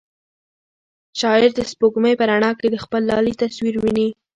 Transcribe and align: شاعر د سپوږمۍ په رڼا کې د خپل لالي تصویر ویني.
شاعر 1.19 1.51
د 1.55 1.59
سپوږمۍ 1.71 2.13
په 2.17 2.25
رڼا 2.31 2.51
کې 2.59 2.67
د 2.69 2.75
خپل 2.83 3.01
لالي 3.11 3.33
تصویر 3.41 3.75
ویني. 3.77 4.09